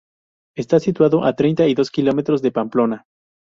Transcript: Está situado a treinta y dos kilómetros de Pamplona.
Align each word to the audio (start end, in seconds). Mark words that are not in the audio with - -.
Está 0.57 0.79
situado 0.79 1.23
a 1.23 1.35
treinta 1.35 1.67
y 1.67 1.75
dos 1.75 1.91
kilómetros 1.91 2.41
de 2.41 2.51
Pamplona. 2.51 3.05